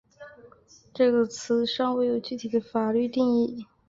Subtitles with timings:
[0.95, 3.67] 这个词尚未有具体的法律定义。